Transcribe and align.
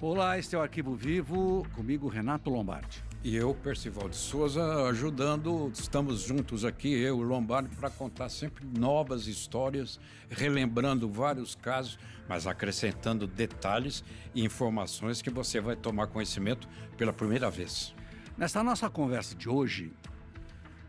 Olá, 0.00 0.38
este 0.38 0.54
é 0.54 0.58
o 0.58 0.62
Arquivo 0.62 0.94
Vivo, 0.94 1.66
comigo 1.74 2.06
Renato 2.06 2.48
Lombardi. 2.48 3.02
E 3.24 3.34
eu, 3.34 3.52
Percival 3.52 4.08
de 4.08 4.14
Souza, 4.14 4.62
ajudando, 4.88 5.72
estamos 5.74 6.20
juntos 6.20 6.64
aqui, 6.64 6.92
eu 6.92 7.18
e 7.18 7.20
o 7.20 7.26
Lombardi, 7.26 7.74
para 7.74 7.90
contar 7.90 8.28
sempre 8.28 8.64
novas 8.64 9.26
histórias, 9.26 9.98
relembrando 10.30 11.10
vários 11.10 11.56
casos, 11.56 11.98
mas 12.28 12.46
acrescentando 12.46 13.26
detalhes 13.26 14.04
e 14.32 14.44
informações 14.44 15.20
que 15.20 15.30
você 15.30 15.60
vai 15.60 15.74
tomar 15.74 16.06
conhecimento 16.06 16.68
pela 16.96 17.12
primeira 17.12 17.50
vez. 17.50 17.92
Nesta 18.36 18.62
nossa 18.62 18.88
conversa 18.88 19.34
de 19.34 19.48
hoje, 19.48 19.92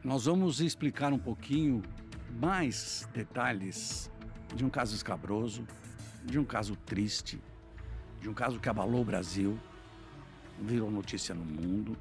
nós 0.03 0.25
vamos 0.25 0.61
explicar 0.61 1.11
um 1.11 1.17
pouquinho 1.17 1.81
mais 2.39 3.09
detalhes 3.11 4.11
de 4.55 4.63
um 4.63 4.69
caso 4.69 4.95
escabroso, 4.95 5.65
de 6.23 6.37
um 6.37 6.45
caso 6.45 6.75
triste, 6.75 7.41
de 8.21 8.29
um 8.29 8.33
caso 8.33 8.59
que 8.59 8.69
abalou 8.69 9.01
o 9.01 9.05
Brasil, 9.05 9.57
virou 10.61 10.91
notícia 10.91 11.33
no 11.33 11.43
mundo, 11.43 11.97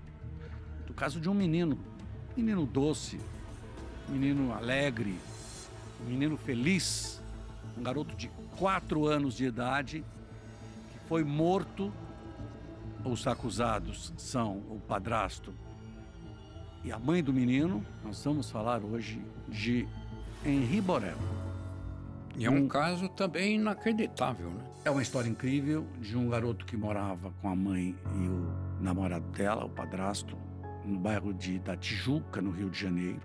do 0.87 0.93
caso 0.95 1.21
de 1.21 1.29
um 1.29 1.35
menino, 1.35 1.79
menino 2.37 2.67
doce, 2.67 3.21
menino 4.09 4.53
alegre, 4.53 5.19
menino 6.07 6.37
feliz, 6.37 7.21
um 7.77 7.83
garoto 7.83 8.17
de 8.17 8.29
quatro 8.57 9.07
anos 9.07 9.35
de 9.35 9.45
idade 9.45 10.05
que 10.93 10.99
foi 11.09 11.23
morto. 11.23 11.93
Os 13.05 13.27
acusados 13.27 14.13
são 14.17 14.59
o 14.69 14.81
padrasto 14.87 15.55
e 16.85 16.91
a 16.91 16.99
mãe 16.99 17.23
do 17.23 17.33
menino. 17.33 17.85
Nós 18.05 18.23
vamos 18.25 18.51
falar 18.51 18.83
hoje 18.83 19.23
de 19.49 19.87
Henri 20.45 20.81
Borel. 20.81 21.38
E 22.39 22.47
é 22.47 22.51
um, 22.51 22.59
um 22.59 22.69
caso 22.69 23.09
também 23.09 23.57
inacreditável, 23.57 24.49
né? 24.51 24.65
É 24.85 24.91
uma 24.91 25.03
história 25.03 25.29
incrível 25.29 25.85
de 25.99 26.17
um 26.17 26.29
garoto 26.29 26.65
que 26.65 26.77
morava 26.77 27.33
com 27.43 27.49
a 27.49 27.57
mãe 27.57 27.99
e 28.15 28.29
o 28.29 28.81
namorado 28.81 29.27
dela, 29.33 29.65
o 29.65 29.69
padrasto, 29.69 30.39
no 30.85 31.01
bairro 31.01 31.35
de, 31.35 31.59
da 31.59 31.77
Tijuca, 31.77 32.41
no 32.41 32.53
Rio 32.53 32.71
de 32.71 32.79
Janeiro. 32.79 33.21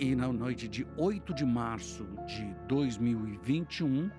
E 0.00 0.16
na 0.16 0.30
noite 0.32 0.66
de 0.66 0.84
8 0.98 1.32
de 1.32 1.44
março 1.44 2.04
de 2.26 2.44
2021, 2.66 4.10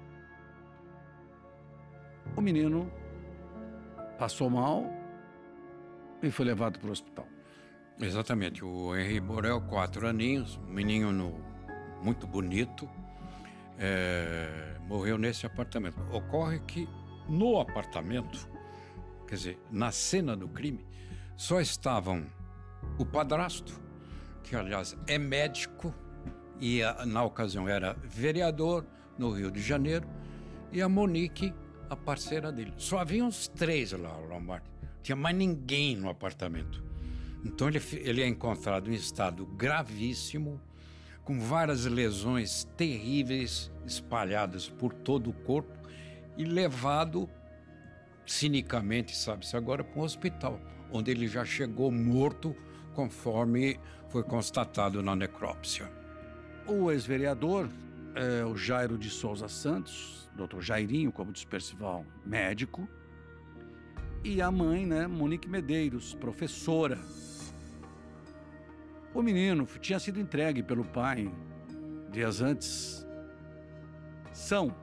o 2.38 2.42
menino 2.42 2.90
passou 4.18 4.50
mal 4.50 4.90
e 6.24 6.32
foi 6.32 6.46
levado 6.46 6.80
para 6.80 6.88
o 6.88 6.92
hospital. 6.92 7.28
Exatamente. 8.00 8.64
O 8.64 8.96
Henri 8.96 9.20
Borel, 9.20 9.60
quatro 9.62 10.08
aninhos, 10.08 10.58
um 10.68 10.72
menino 10.72 11.12
no, 11.12 11.47
muito 12.02 12.28
bonito, 12.28 12.90
é, 13.78 14.76
morreu 14.88 15.17
nesse 15.17 15.45
apartamento. 15.45 16.00
Ocorre 16.12 16.59
que 16.59 16.88
no 17.28 17.59
apartamento, 17.59 18.48
quer 19.28 19.36
dizer, 19.36 19.59
na 19.72 19.92
cena 19.92 20.36
do 20.36 20.48
crime, 20.48 20.86
só 21.36 21.59
estavam 21.59 22.26
o 22.98 23.06
padrasto, 23.06 23.80
que 24.44 24.56
aliás 24.56 24.98
é 25.08 25.17
médico 25.17 25.94
e 26.59 26.81
na 27.06 27.23
ocasião 27.23 27.67
era 27.67 27.94
vereador 28.04 28.86
no 29.17 29.32
Rio 29.32 29.52
de 29.52 29.61
Janeiro, 29.61 30.08
e 30.72 30.82
a 30.82 30.89
Monique, 30.89 31.54
a 31.89 31.95
parceira 31.95 32.52
dele. 32.52 32.73
Só 32.78 33.00
havia 33.00 33.23
uns 33.23 33.48
três 33.48 33.92
lá, 33.92 34.16
Lombardi. 34.17 34.70
Tinha 35.02 35.16
mais 35.16 35.36
ninguém 35.36 35.95
no 35.95 36.09
apartamento. 36.09 36.84
Então 37.45 37.67
ele, 37.70 37.82
ele 37.94 38.22
é 38.22 38.28
encontrado 38.28 38.92
em 38.92 38.95
estado 38.95 39.45
gravíssimo, 39.45 40.59
com 41.28 41.38
várias 41.42 41.83
lesões 41.83 42.64
terríveis 42.78 43.70
espalhadas 43.86 44.70
por 44.70 44.94
todo 44.94 45.30
o 45.30 45.33
corpo 45.33 45.78
e 46.38 46.45
levado 46.45 47.30
cinicamente, 48.26 49.14
sabe-se 49.14 49.58
agora, 49.58 49.83
para 49.83 49.99
um 49.99 50.05
hospital, 50.05 50.58
onde 50.89 51.11
ele 51.11 51.27
já 51.27 51.43
chegou 51.43 51.92
morto, 51.92 52.55
conforme 52.95 53.77
foi 54.08 54.23
constatado 54.23 55.04
na 55.04 55.17
necrópsia. 55.17 55.92
O 56.66 56.89
ex-vereador, 56.89 57.67
é, 58.16 58.45
o 58.45 58.55
Jairo 58.55 58.98
de 58.98 59.10
Souza 59.10 59.49
Santos, 59.49 60.30
doutor 60.33 60.61
Jairinho, 60.61 61.11
como 61.11 61.33
diz 61.33 61.43
Percival, 61.43 62.05
médico, 62.26 62.87
e 64.23 64.42
a 64.42 64.49
mãe, 64.49 64.86
né, 64.86 65.08
Monique 65.08 65.49
Medeiros, 65.49 66.14
professora 66.14 66.98
o 69.14 69.22
menino 69.22 69.68
tinha 69.80 70.00
sido 70.00 70.20
entregue 70.20 70.62
pelo 70.62 70.84
pai 70.84 71.32
dias 72.12 72.42
antes. 72.42 73.06
São. 74.32 74.73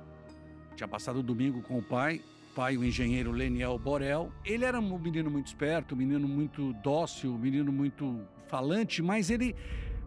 Tinha 0.76 0.88
passado 0.88 1.20
o 1.20 1.22
domingo 1.22 1.62
com 1.62 1.78
o 1.78 1.82
pai, 1.82 2.20
pai, 2.54 2.76
o 2.76 2.84
engenheiro 2.84 3.30
Leniel 3.30 3.78
Borel. 3.78 4.32
Ele 4.44 4.64
era 4.64 4.78
um 4.80 4.98
menino 4.98 5.30
muito 5.30 5.46
esperto, 5.46 5.94
um 5.94 5.98
menino 5.98 6.26
muito 6.26 6.72
dócil, 6.74 7.34
um 7.34 7.38
menino 7.38 7.72
muito 7.72 8.20
falante, 8.48 9.02
mas 9.02 9.30
ele 9.30 9.54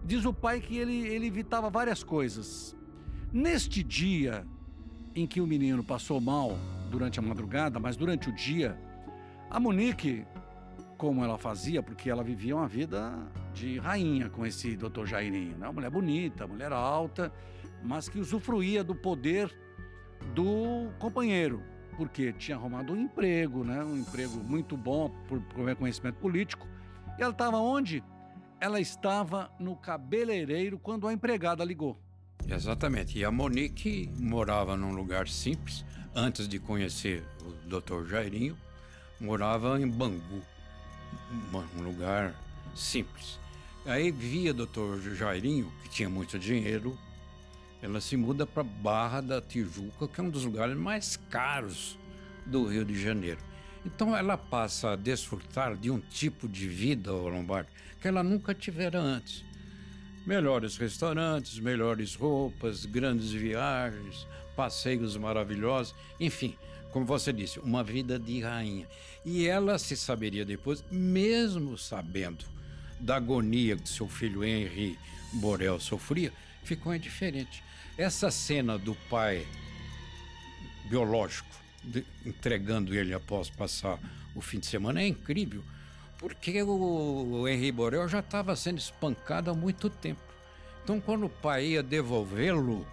diz 0.03 0.25
o 0.25 0.33
pai 0.33 0.59
que 0.59 0.77
ele, 0.77 1.07
ele 1.07 1.27
evitava 1.27 1.69
várias 1.69 2.03
coisas. 2.03 2.75
Neste 3.31 3.83
dia 3.83 4.45
em 5.15 5.25
que 5.25 5.41
o 5.41 5.47
menino 5.47 5.83
passou 5.83 6.21
mal 6.21 6.57
durante 6.89 7.19
a 7.19 7.21
madrugada, 7.21 7.79
mas 7.79 7.97
durante 7.97 8.29
o 8.29 8.31
dia, 8.31 8.79
a 9.49 9.59
Monique, 9.59 10.25
como 10.97 11.23
ela 11.23 11.37
fazia, 11.37 11.83
porque 11.83 12.09
ela 12.09 12.23
vivia 12.23 12.55
uma 12.55 12.67
vida 12.67 13.13
de 13.53 13.77
rainha 13.77 14.29
com 14.29 14.45
esse 14.45 14.75
doutor 14.75 15.05
Jairinho. 15.05 15.57
Né? 15.57 15.67
Uma 15.67 15.73
mulher 15.73 15.91
bonita, 15.91 16.47
mulher 16.47 16.71
alta, 16.71 17.31
mas 17.83 18.09
que 18.09 18.19
usufruía 18.19 18.83
do 18.83 18.95
poder 18.95 19.55
do 20.33 20.89
companheiro, 20.99 21.61
porque 21.95 22.33
tinha 22.33 22.57
arrumado 22.57 22.93
um 22.93 22.97
emprego, 22.97 23.63
né? 23.63 23.83
um 23.83 23.97
emprego 23.97 24.37
muito 24.43 24.75
bom 24.75 25.09
por, 25.27 25.39
por 25.41 25.65
reconhecimento 25.65 26.15
político. 26.15 26.67
E 27.17 27.21
ela 27.21 27.31
estava 27.31 27.57
onde? 27.57 28.03
Ela 28.59 28.79
estava 28.79 29.51
no 29.59 29.75
cabeleireiro 29.75 30.79
quando 30.79 31.07
a 31.07 31.13
empregada 31.13 31.63
ligou. 31.63 31.97
Exatamente. 32.47 33.17
E 33.19 33.25
a 33.25 33.31
Monique 33.31 34.09
morava 34.19 34.75
num 34.75 34.93
lugar 34.93 35.27
simples, 35.27 35.85
antes 36.15 36.47
de 36.47 36.59
conhecer 36.59 37.23
o 37.45 37.51
doutor 37.67 38.07
Jairinho, 38.07 38.57
morava 39.19 39.79
em 39.79 39.87
Bangu, 39.87 40.41
um 41.77 41.81
lugar 41.81 42.33
simples. 42.75 43.39
Aí 43.85 44.11
via 44.11 44.53
doutor 44.53 44.99
Jairinho, 44.99 45.71
que 45.81 45.89
tinha 45.89 46.09
muito 46.09 46.37
dinheiro, 46.37 46.97
ela 47.81 48.01
se 48.01 48.17
muda 48.17 48.45
para 48.45 48.63
Barra 48.63 49.21
da 49.21 49.41
Tijuca, 49.41 50.07
que 50.07 50.19
é 50.19 50.23
um 50.23 50.29
dos 50.29 50.45
lugares 50.45 50.75
mais 50.75 51.17
caros 51.29 51.97
do 52.45 52.65
Rio 52.65 52.83
de 52.83 52.99
Janeiro. 53.01 53.39
Então 53.85 54.15
ela 54.15 54.37
passa 54.37 54.91
a 54.91 54.95
desfrutar 54.95 55.75
de 55.77 55.89
um 55.89 55.99
tipo 55.99 56.47
de 56.47 56.67
vida, 56.67 57.11
Lombardi, 57.11 57.69
que 58.01 58.07
ela 58.07 58.23
nunca 58.23 58.53
tivera 58.53 58.99
antes. 58.99 59.45
Melhores 60.25 60.75
restaurantes, 60.75 61.59
melhores 61.59 62.15
roupas, 62.15 62.85
grandes 62.85 63.31
viagens, 63.31 64.27
passeios 64.55 65.15
maravilhosos, 65.15 65.95
enfim, 66.19 66.57
como 66.91 67.05
você 67.05 67.31
disse, 67.33 67.59
uma 67.59 67.83
vida 67.83 68.17
de 68.17 68.41
rainha. 68.41 68.87
E 69.25 69.47
ela 69.47 69.77
se 69.77 69.95
saberia 69.95 70.45
depois, 70.45 70.83
mesmo 70.89 71.77
sabendo 71.77 72.45
da 72.99 73.17
agonia 73.17 73.75
que 73.75 73.89
seu 73.89 74.07
filho 74.07 74.43
Henri 74.43 74.97
Borel 75.33 75.79
sofria, 75.79 76.31
ficou 76.63 76.93
indiferente. 76.95 77.63
Essa 77.97 78.31
cena 78.31 78.77
do 78.77 78.95
pai 79.09 79.45
biológico 80.89 81.49
de, 81.83 82.05
entregando 82.25 82.95
ele 82.95 83.13
após 83.13 83.49
passar 83.49 83.99
o 84.35 84.41
fim 84.41 84.59
de 84.59 84.67
semana 84.67 85.01
é 85.01 85.07
incrível, 85.07 85.63
porque 86.17 86.61
o, 86.61 87.47
Henri 87.47 87.71
Borel 87.71 88.07
já 88.07 88.19
estava 88.19 88.55
sendo 88.55 88.77
espancado 88.77 89.49
há 89.49 89.53
muito 89.53 89.89
tempo. 89.89 90.21
Então, 90.83 91.01
quando 91.01 91.25
o 91.25 91.29
pai 91.29 91.67
ia 91.67 91.83
devolvê-lo, 91.83 92.85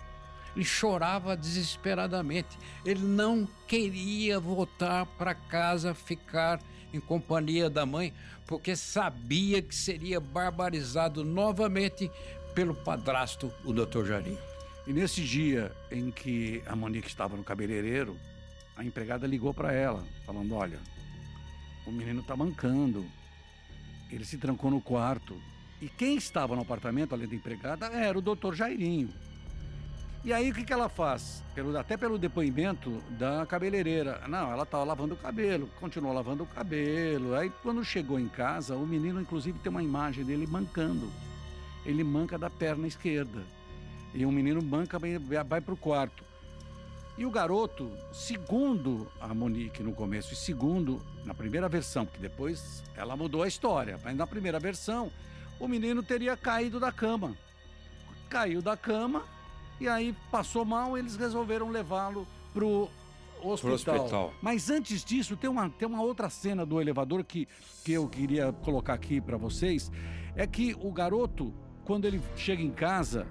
ele 0.55 0.65
chorava 0.65 1.37
desesperadamente. 1.37 2.59
Ele 2.85 3.05
não 3.05 3.49
queria 3.67 4.39
voltar 4.39 5.07
para 5.07 5.35
casa, 5.35 5.95
ficar 5.95 6.61
em 6.93 7.01
companhia 7.01 7.69
da 7.69 7.85
mãe, 7.85 8.13
porque 8.47 8.77
sabia 8.77 9.61
que 9.61 9.75
seria 9.75 10.21
barbarizado 10.21 11.25
novamente 11.25 12.11
pelo 12.55 12.75
padrasto, 12.75 13.53
o 13.65 13.73
Dr. 13.73 14.05
Jarinho. 14.05 14.39
E 14.87 14.93
nesse 14.93 15.23
dia 15.23 15.73
em 15.91 16.11
que 16.11 16.63
a 16.67 16.77
Monique 16.77 17.09
estava 17.09 17.37
no 17.37 17.43
cabeleireiro, 17.43 18.17
a 18.77 18.85
empregada 18.85 19.27
ligou 19.27 19.53
para 19.53 19.73
ela, 19.73 20.05
falando: 20.25 20.55
Olha, 20.55 20.79
o 21.87 21.91
menino 21.91 22.21
está 22.21 22.37
mancando. 22.37 23.05
Ele 24.11 24.25
se 24.25 24.39
trancou 24.39 24.71
no 24.71 24.81
quarto. 24.81 25.41
E 25.81 25.89
quem 25.89 26.17
estava 26.17 26.55
no 26.55 26.63
apartamento, 26.63 27.15
além 27.15 27.27
da 27.27 27.35
empregada, 27.35 27.87
era 27.87 28.17
o 28.17 28.23
doutor 28.23 28.55
Jairinho. 28.55 29.13
E 30.25 30.33
aí 30.33 30.51
o 30.51 30.55
que, 30.55 30.65
que 30.65 30.73
ela 30.73 30.89
faz? 30.89 31.43
Pelo, 31.55 31.77
até 31.77 31.99
pelo 31.99 32.17
depoimento 32.17 33.03
da 33.11 33.45
cabeleireira. 33.45 34.23
Não, 34.27 34.51
ela 34.51 34.63
estava 34.63 34.83
lavando 34.83 35.13
o 35.13 35.19
cabelo, 35.19 35.69
continuou 35.79 36.15
lavando 36.15 36.45
o 36.45 36.47
cabelo. 36.47 37.35
Aí 37.35 37.53
quando 37.63 37.85
chegou 37.85 38.19
em 38.19 38.27
casa, 38.27 38.75
o 38.75 38.87
menino 38.87 39.21
inclusive 39.21 39.59
tem 39.59 39.69
uma 39.69 39.83
imagem 39.83 40.25
dele 40.25 40.47
mancando. 40.47 41.13
Ele 41.85 42.03
manca 42.03 42.39
da 42.39 42.49
perna 42.49 42.87
esquerda. 42.87 43.43
E 44.15 44.25
o 44.25 44.33
menino 44.33 44.63
manca, 44.63 44.99
vai 44.99 45.61
para 45.61 45.75
o 45.75 45.77
quarto. 45.77 46.25
E 47.19 47.27
o 47.27 47.31
garoto, 47.31 47.93
segundo 48.11 49.07
a 49.21 49.35
Monique 49.35 49.83
no 49.83 49.93
começo 49.93 50.33
e 50.33 50.37
segundo 50.37 51.03
na 51.27 51.35
primeira 51.35 51.69
versão, 51.69 52.07
porque 52.07 52.21
depois 52.21 52.83
ela 52.97 53.15
mudou 53.15 53.43
a 53.43 53.49
história, 53.49 54.01
mas 54.03 54.17
na 54.17 54.27
primeira 54.27 54.59
versão 54.59 55.13
o 55.61 55.69
menino 55.69 56.03
teria 56.03 56.35
caído 56.35 56.81
da 56.81 56.91
cama. 56.91 57.37
Caiu 58.31 58.63
da 58.63 58.75
cama 58.77 59.34
e 59.85 59.89
aí 59.89 60.17
passou 60.31 60.65
mal, 60.65 60.97
eles 60.97 61.15
resolveram 61.15 61.69
levá-lo 61.69 62.27
pro 62.55 62.89
hospital. 63.43 63.75
hospital. 63.75 64.35
Mas 64.41 64.71
antes 64.71 65.05
disso, 65.05 65.37
tem 65.37 65.51
uma, 65.51 65.69
tem 65.69 65.87
uma 65.87 66.03
outra 66.03 66.31
cena 66.31 66.65
do 66.65 66.81
elevador 66.81 67.23
que, 67.23 67.47
que 67.85 67.93
eu 67.93 68.09
queria 68.09 68.51
colocar 68.51 68.95
aqui 68.95 69.21
para 69.21 69.37
vocês. 69.37 69.93
É 70.35 70.47
que 70.47 70.75
o 70.81 70.91
garoto, 70.91 71.53
quando 71.85 72.07
ele 72.07 72.21
chega 72.35 72.63
em 72.63 72.71
casa, 72.71 73.27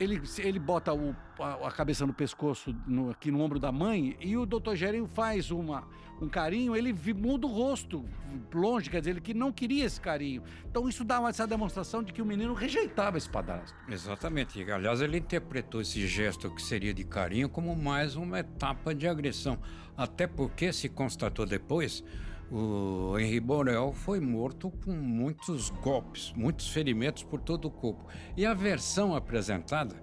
ele, 0.00 0.20
ele 0.38 0.58
bota 0.58 0.92
o, 0.94 1.14
a, 1.38 1.68
a 1.68 1.70
cabeça 1.72 2.06
no 2.06 2.12
pescoço, 2.12 2.74
no- 2.86 3.10
aqui 3.10 3.30
no 3.30 3.40
ombro 3.40 3.58
da 3.58 3.72
mãe, 3.72 4.16
e 4.20 4.36
o 4.36 4.44
doutor 4.46 4.76
Gerinho 4.76 5.06
faz 5.06 5.50
uma, 5.50 5.86
um 6.20 6.28
carinho, 6.28 6.74
ele 6.76 6.92
muda 7.14 7.46
o 7.46 7.50
rosto 7.50 8.04
longe, 8.52 8.90
quer 8.90 9.00
dizer, 9.00 9.10
ele 9.10 9.20
que 9.20 9.34
não 9.34 9.50
queria 9.52 9.84
esse 9.84 10.00
carinho. 10.00 10.42
Então 10.70 10.88
isso 10.88 11.04
dá 11.04 11.20
essa 11.28 11.46
demonstração 11.46 12.02
de 12.02 12.12
que 12.12 12.22
o 12.22 12.26
menino 12.26 12.54
rejeitava 12.54 13.18
esse 13.18 13.28
padrasto. 13.28 13.76
Exatamente. 13.88 14.62
Aliás, 14.70 15.00
ele 15.00 15.18
interpretou 15.18 15.80
esse 15.80 16.06
gesto 16.06 16.50
que 16.50 16.62
seria 16.62 16.92
de 16.94 17.04
carinho 17.04 17.48
como 17.48 17.74
mais 17.76 18.16
uma 18.16 18.40
etapa 18.40 18.94
de 18.94 19.06
agressão. 19.08 19.58
Até 19.96 20.26
porque 20.26 20.72
se 20.72 20.88
constatou 20.88 21.44
depois, 21.44 22.04
o 22.50 23.18
Henri 23.18 23.40
Borel 23.40 23.92
foi 23.92 24.20
morto 24.20 24.70
com 24.70 24.92
muitos 24.92 25.70
golpes, 25.70 26.32
muitos 26.36 26.68
ferimentos 26.68 27.22
por 27.22 27.40
todo 27.40 27.66
o 27.66 27.70
corpo. 27.70 28.06
E 28.36 28.46
a 28.46 28.54
versão 28.54 29.14
apresentada, 29.14 29.96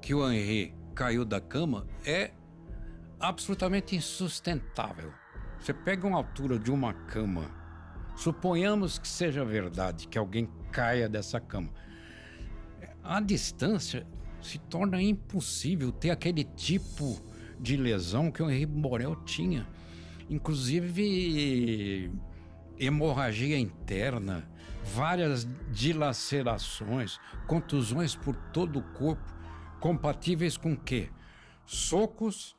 que 0.00 0.14
o 0.14 0.30
Henri 0.30 0.74
caiu 0.94 1.24
da 1.24 1.40
cama, 1.40 1.86
é 2.04 2.32
absolutamente 3.20 3.94
insustentável. 3.94 5.12
Você 5.60 5.72
pega 5.72 6.06
uma 6.06 6.18
altura 6.18 6.58
de 6.58 6.70
uma 6.70 6.92
cama, 6.92 7.50
suponhamos 8.16 8.98
que 8.98 9.06
seja 9.06 9.44
verdade, 9.44 10.08
que 10.08 10.18
alguém 10.18 10.48
caia 10.72 11.08
dessa 11.08 11.40
cama 11.40 11.70
a 13.02 13.20
distância 13.20 14.06
se 14.40 14.58
torna 14.58 15.02
impossível 15.02 15.90
ter 15.90 16.10
aquele 16.10 16.44
tipo 16.44 17.20
de 17.58 17.76
lesão 17.76 18.30
que 18.30 18.42
o 18.42 18.50
Henri 18.50 18.66
Borel 18.66 19.16
tinha. 19.24 19.66
Inclusive 20.28 22.10
hemorragia 22.78 23.58
interna, 23.58 24.48
várias 24.94 25.46
dilacerações, 25.70 27.18
contusões 27.46 28.16
por 28.16 28.34
todo 28.52 28.78
o 28.78 28.82
corpo, 28.82 29.32
compatíveis 29.80 30.56
com 30.56 30.76
quê? 30.76 31.10
Socos, 31.64 32.56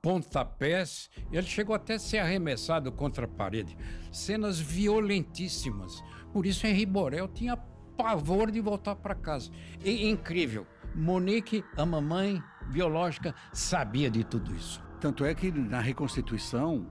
pontapés, 0.00 1.08
ele 1.30 1.46
chegou 1.46 1.74
até 1.74 1.94
a 1.94 1.98
ser 1.98 2.18
arremessado 2.18 2.90
contra 2.90 3.24
a 3.24 3.28
parede. 3.28 3.76
Cenas 4.10 4.58
violentíssimas. 4.58 6.02
Por 6.32 6.44
isso 6.44 6.66
Henri 6.66 6.84
Borel 6.84 7.28
tinha 7.28 7.56
pavor 7.96 8.50
de 8.50 8.60
voltar 8.60 8.96
para 8.96 9.14
casa. 9.14 9.50
E 9.84 10.08
incrível, 10.08 10.66
Monique, 10.94 11.64
a 11.76 11.86
mamãe 11.86 12.42
biológica, 12.70 13.34
sabia 13.52 14.10
de 14.10 14.24
tudo 14.24 14.54
isso. 14.54 14.82
Tanto 15.02 15.24
é 15.24 15.34
que 15.34 15.50
na 15.50 15.80
reconstituição, 15.80 16.86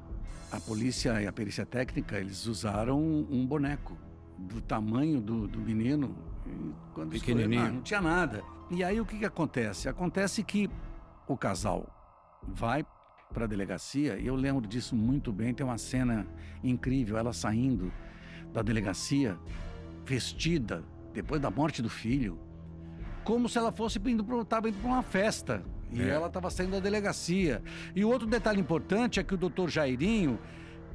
a 0.51 0.59
polícia 0.59 1.21
e 1.21 1.27
a 1.27 1.31
perícia 1.31 1.65
técnica, 1.65 2.19
eles 2.19 2.45
usaram 2.45 2.99
um 2.99 3.47
boneco 3.47 3.97
do 4.37 4.59
tamanho 4.59 5.21
do, 5.21 5.47
do 5.47 5.59
menino. 5.59 6.13
Quando 6.93 7.11
Pequenininho. 7.11 7.75
não 7.75 7.81
tinha 7.81 8.01
nada. 8.01 8.43
E 8.69 8.83
aí 8.83 8.99
o 8.99 9.05
que, 9.05 9.17
que 9.17 9.23
acontece? 9.23 9.87
Acontece 9.87 10.43
que 10.43 10.69
o 11.25 11.37
casal 11.37 11.87
vai 12.45 12.85
para 13.33 13.45
a 13.45 13.47
delegacia, 13.47 14.19
e 14.19 14.27
eu 14.27 14.35
lembro 14.35 14.67
disso 14.67 14.93
muito 14.93 15.31
bem, 15.31 15.53
tem 15.53 15.65
uma 15.65 15.77
cena 15.77 16.27
incrível, 16.61 17.17
ela 17.17 17.31
saindo 17.31 17.93
da 18.51 18.61
delegacia, 18.61 19.39
vestida, 20.03 20.83
depois 21.13 21.39
da 21.39 21.49
morte 21.49 21.81
do 21.81 21.89
filho, 21.89 22.37
como 23.23 23.47
se 23.47 23.57
ela 23.57 23.71
fosse 23.71 24.01
indo 24.05 24.21
para 24.21 24.35
uma 24.83 25.01
festa. 25.01 25.63
E 25.91 26.01
É. 26.01 26.09
ela 26.09 26.27
estava 26.27 26.49
saindo 26.49 26.71
da 26.71 26.79
delegacia. 26.79 27.61
E 27.95 28.03
o 28.05 28.09
outro 28.09 28.27
detalhe 28.27 28.59
importante 28.59 29.19
é 29.19 29.23
que 29.23 29.33
o 29.33 29.37
doutor 29.37 29.69
Jairinho 29.69 30.39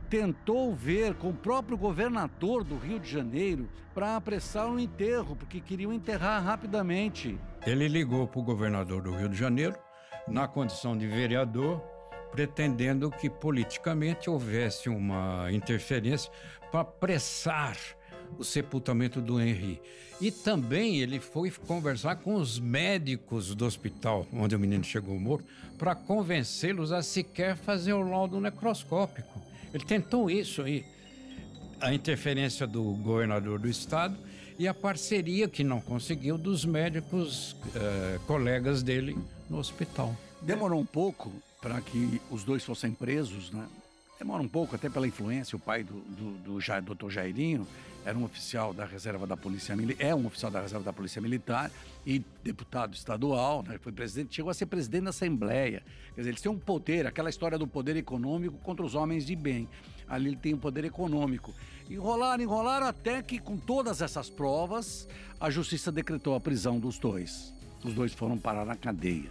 tentou 0.08 0.74
ver 0.74 1.14
com 1.14 1.30
o 1.30 1.34
próprio 1.34 1.76
governador 1.76 2.62
do 2.62 2.76
Rio 2.76 3.00
de 3.00 3.10
Janeiro 3.10 3.68
para 3.94 4.16
apressar 4.16 4.70
o 4.70 4.78
enterro, 4.78 5.34
porque 5.34 5.60
queriam 5.60 5.92
enterrar 5.92 6.42
rapidamente. 6.44 7.38
Ele 7.66 7.88
ligou 7.88 8.26
para 8.26 8.40
o 8.40 8.42
governador 8.44 9.02
do 9.02 9.10
Rio 9.14 9.28
de 9.28 9.36
Janeiro, 9.36 9.74
na 10.28 10.46
condição 10.46 10.96
de 10.96 11.06
vereador, 11.06 11.80
pretendendo 12.30 13.10
que 13.10 13.28
politicamente 13.30 14.28
houvesse 14.30 14.88
uma 14.88 15.50
interferência 15.50 16.30
para 16.70 16.80
apressar 16.80 17.76
o 18.38 18.44
sepultamento 18.44 19.20
do 19.20 19.40
Henri. 19.40 19.80
E 20.20 20.30
também 20.30 20.98
ele 21.00 21.20
foi 21.20 21.50
conversar 21.50 22.16
com 22.16 22.36
os 22.36 22.58
médicos 22.58 23.54
do 23.54 23.66
hospital 23.66 24.26
onde 24.32 24.56
o 24.56 24.58
menino 24.58 24.82
chegou 24.82 25.18
morto 25.18 25.44
para 25.76 25.94
convencê-los 25.94 26.90
a 26.90 27.02
sequer 27.02 27.56
fazer 27.56 27.92
o 27.92 28.08
laudo 28.08 28.40
necroscópico. 28.40 29.42
Ele 29.74 29.84
tentou 29.84 30.30
isso 30.30 30.62
aí. 30.62 30.84
A 31.78 31.92
interferência 31.92 32.66
do 32.66 32.82
governador 32.82 33.58
do 33.58 33.68
estado 33.68 34.16
e 34.58 34.66
a 34.66 34.72
parceria 34.72 35.48
que 35.48 35.62
não 35.62 35.80
conseguiu 35.82 36.38
dos 36.38 36.64
médicos 36.64 37.54
eh, 37.74 38.18
colegas 38.26 38.82
dele 38.82 39.16
no 39.50 39.58
hospital. 39.58 40.16
Demorou 40.40 40.80
um 40.80 40.86
pouco 40.86 41.30
para 41.60 41.78
que 41.82 42.20
os 42.30 42.42
dois 42.42 42.64
fossem 42.64 42.92
presos, 42.92 43.50
né? 43.50 43.66
Demora 44.18 44.42
um 44.42 44.48
pouco, 44.48 44.74
até 44.74 44.88
pela 44.88 45.06
influência. 45.06 45.56
O 45.56 45.58
pai 45.58 45.84
do, 45.84 46.00
do, 46.00 46.30
do 46.38 46.60
Ja- 46.60 46.80
doutor 46.80 47.10
Jairinho 47.10 47.66
era 48.04 48.16
um 48.16 48.24
oficial 48.24 48.72
da 48.72 48.84
reserva 48.86 49.26
da 49.26 49.36
Polícia 49.36 49.76
Militar, 49.76 50.04
é 50.06 50.14
um 50.14 50.26
oficial 50.26 50.50
da 50.50 50.60
reserva 50.62 50.84
da 50.84 50.92
Polícia 50.92 51.20
Militar 51.20 51.70
e 52.06 52.20
deputado 52.42 52.94
estadual, 52.94 53.62
né? 53.64 53.78
Foi 53.78 53.92
presidente, 53.92 54.34
chegou 54.36 54.50
a 54.50 54.54
ser 54.54 54.66
presidente 54.66 55.04
da 55.04 55.10
Assembleia. 55.10 55.82
Quer 56.14 56.20
dizer, 56.20 56.30
eles 56.30 56.40
têm 56.40 56.50
um 56.50 56.58
poder, 56.58 57.04
aquela 57.06 57.28
história 57.28 57.58
do 57.58 57.66
poder 57.66 57.96
econômico 57.96 58.56
contra 58.58 58.86
os 58.86 58.94
homens 58.94 59.26
de 59.26 59.34
bem. 59.36 59.68
Ali 60.08 60.28
ele 60.28 60.36
tem 60.36 60.54
um 60.54 60.58
poder 60.58 60.84
econômico. 60.84 61.52
Enrolaram, 61.90 62.42
enrolaram 62.42 62.86
até 62.86 63.20
que, 63.22 63.38
com 63.38 63.56
todas 63.56 64.00
essas 64.00 64.30
provas, 64.30 65.06
a 65.38 65.50
justiça 65.50 65.90
decretou 65.92 66.34
a 66.36 66.40
prisão 66.40 66.78
dos 66.78 66.98
dois. 66.98 67.52
Os 67.84 67.92
dois 67.92 68.14
foram 68.14 68.38
parar 68.38 68.64
na 68.64 68.76
cadeia. 68.76 69.30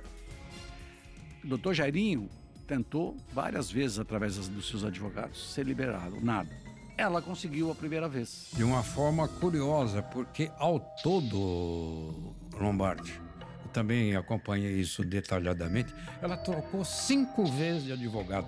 O 1.44 1.48
doutor 1.48 1.74
Jairinho 1.74 2.30
tentou 2.66 3.16
várias 3.34 3.72
vezes, 3.72 4.00
através 4.00 4.48
dos 4.48 4.68
seus 4.68 4.84
advogados, 4.84 5.54
ser 5.54 5.66
liberado. 5.66 6.20
Nada. 6.22 6.50
Ela 6.98 7.22
conseguiu 7.22 7.72
a 7.72 7.76
primeira 7.76 8.08
vez. 8.08 8.48
De 8.54 8.64
uma 8.64 8.82
forma 8.82 9.28
curiosa, 9.28 10.02
porque 10.02 10.50
ao 10.58 10.80
todo, 11.04 12.34
Lombardi, 12.60 13.20
eu 13.64 13.70
também 13.72 14.16
acompanhei 14.16 14.80
isso 14.80 15.04
detalhadamente, 15.04 15.94
ela 16.22 16.38
trocou 16.38 16.86
cinco 16.86 17.46
vezes 17.46 17.84
de 17.84 17.92
advogado. 17.92 18.48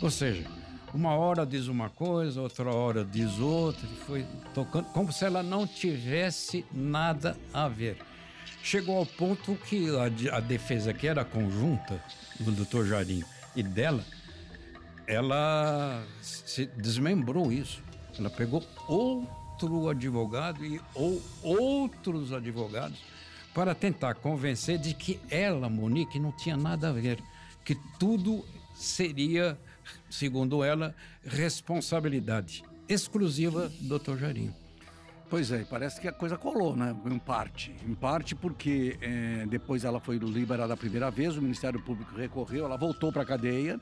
Ou 0.00 0.10
seja, 0.10 0.46
uma 0.94 1.14
hora 1.16 1.44
diz 1.44 1.66
uma 1.66 1.90
coisa, 1.90 2.40
outra 2.40 2.72
hora 2.72 3.04
diz 3.04 3.38
outra, 3.38 3.86
e 3.86 3.96
foi 4.04 4.26
tocando, 4.54 4.86
como 4.92 5.12
se 5.12 5.24
ela 5.24 5.42
não 5.42 5.66
tivesse 5.66 6.64
nada 6.72 7.36
a 7.52 7.66
ver. 7.68 7.98
Chegou 8.66 8.98
ao 8.98 9.06
ponto 9.06 9.54
que 9.54 9.86
a, 9.96 10.38
a 10.38 10.40
defesa, 10.40 10.92
que 10.92 11.06
era 11.06 11.24
conjunta, 11.24 12.02
do 12.40 12.50
doutor 12.50 12.84
Jarinho 12.84 13.24
e 13.54 13.62
dela, 13.62 14.04
ela 15.06 16.04
se 16.20 16.66
desmembrou 16.66 17.52
isso. 17.52 17.80
Ela 18.18 18.28
pegou 18.28 18.60
outro 18.88 19.88
advogado 19.88 20.66
e 20.66 20.80
ou 20.96 21.22
outros 21.44 22.32
advogados 22.32 22.98
para 23.54 23.72
tentar 23.72 24.16
convencer 24.16 24.78
de 24.78 24.94
que 24.94 25.20
ela, 25.30 25.70
Monique, 25.70 26.18
não 26.18 26.32
tinha 26.32 26.56
nada 26.56 26.88
a 26.88 26.92
ver, 26.92 27.22
que 27.64 27.76
tudo 28.00 28.44
seria, 28.74 29.56
segundo 30.10 30.64
ela, 30.64 30.92
responsabilidade 31.24 32.64
exclusiva 32.88 33.68
do 33.80 33.96
Dr. 33.96 34.16
Jarinho. 34.16 34.65
Pois 35.28 35.50
é, 35.50 35.64
parece 35.64 36.00
que 36.00 36.06
a 36.06 36.12
coisa 36.12 36.36
colou, 36.38 36.76
né? 36.76 36.94
Em 37.04 37.18
parte. 37.18 37.74
Em 37.84 37.94
parte 37.94 38.34
porque 38.34 38.96
eh, 39.00 39.44
depois 39.48 39.84
ela 39.84 39.98
foi 39.98 40.18
liberada 40.18 40.72
a 40.72 40.76
primeira 40.76 41.10
vez, 41.10 41.36
o 41.36 41.42
Ministério 41.42 41.80
Público 41.82 42.14
recorreu, 42.16 42.64
ela 42.64 42.76
voltou 42.76 43.12
para 43.12 43.22
a 43.22 43.26
cadeia. 43.26 43.80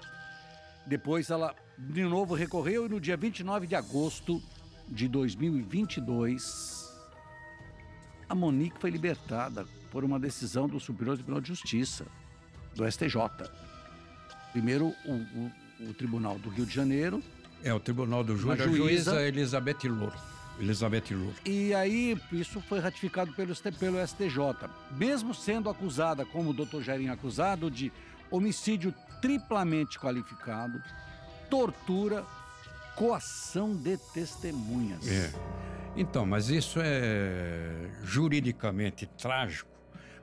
Depois 0.86 1.28
ela 1.30 1.54
de 1.78 2.02
novo 2.02 2.34
recorreu 2.34 2.86
e 2.86 2.88
no 2.88 2.98
dia 3.00 3.16
29 3.16 3.66
de 3.66 3.74
agosto 3.74 4.42
de 4.88 5.06
2022, 5.08 6.90
a 8.28 8.34
Monique 8.34 8.78
foi 8.80 8.90
libertada 8.90 9.66
por 9.90 10.02
uma 10.04 10.18
decisão 10.18 10.66
do 10.68 10.80
Superior 10.80 11.16
Tribunal 11.16 11.40
de 11.40 11.48
Justiça, 11.48 12.06
do 12.74 12.90
STJ. 12.90 13.16
Primeiro, 14.52 14.94
o, 15.04 15.12
o- 15.12 15.52
o 15.90 15.94
Tribunal 15.94 16.38
do 16.38 16.48
Rio 16.48 16.64
de 16.64 16.72
Janeiro 16.74 17.22
É 17.62 17.74
o 17.74 17.80
Tribunal 17.80 18.22
do 18.24 18.36
Júri, 18.36 18.62
a 18.62 18.64
juíza 18.64 18.76
juíza- 19.12 19.22
Elizabeth 19.22 19.84
Louro. 19.88 20.16
Elizabeth 20.58 21.10
Lula. 21.10 21.32
E 21.44 21.74
aí, 21.74 22.18
isso 22.32 22.60
foi 22.60 22.80
ratificado 22.80 23.32
pelo, 23.32 23.54
pelo 23.78 24.06
STJ. 24.06 24.68
Mesmo 24.92 25.34
sendo 25.34 25.68
acusada, 25.68 26.24
como 26.24 26.50
o 26.50 26.52
doutor 26.52 26.82
Jairinho 26.82 27.12
acusado, 27.12 27.70
de 27.70 27.92
homicídio 28.30 28.94
triplamente 29.20 29.98
qualificado, 29.98 30.80
tortura, 31.50 32.24
coação 32.94 33.74
de 33.74 33.96
testemunhas. 34.12 35.06
É. 35.08 35.32
Então, 35.96 36.26
mas 36.26 36.48
isso 36.48 36.80
é 36.82 37.88
juridicamente 38.02 39.06
trágico 39.06 39.70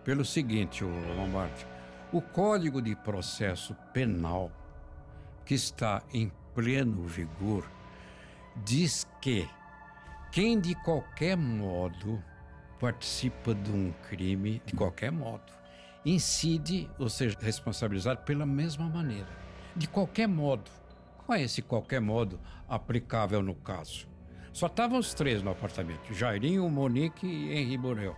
pelo 0.04 0.26
seguinte, 0.26 0.84
Lombardi. 0.84 1.66
O 2.12 2.22
Código 2.22 2.82
de 2.82 2.96
Processo 2.96 3.74
Penal, 3.94 4.52
que 5.46 5.54
está 5.54 6.02
em 6.14 6.32
pleno 6.54 7.04
vigor, 7.04 7.66
diz 8.66 9.08
que 9.22 9.48
quem 10.32 10.58
de 10.58 10.74
qualquer 10.76 11.36
modo 11.36 12.24
participa 12.80 13.54
de 13.54 13.70
um 13.70 13.92
crime, 14.10 14.62
de 14.66 14.74
qualquer 14.74 15.12
modo, 15.12 15.52
incide, 16.06 16.90
ou 16.98 17.10
seja, 17.10 17.38
responsabilizado 17.42 18.22
pela 18.22 18.46
mesma 18.46 18.88
maneira. 18.88 19.28
De 19.76 19.88
qualquer 19.88 20.28
modo. 20.28 20.72
Qual 21.26 21.38
é 21.38 21.44
esse 21.44 21.62
qualquer 21.62 22.00
modo 22.00 22.40
aplicável 22.68 23.44
no 23.44 23.56
caso? 23.56 24.08
Só 24.54 24.68
estavam 24.68 24.98
os 24.98 25.14
três 25.14 25.44
no 25.44 25.52
apartamento: 25.52 26.14
Jairinho, 26.14 26.70
Monique 26.70 27.28
e 27.28 27.54
Henri 27.54 27.78
Borel. 27.78 28.16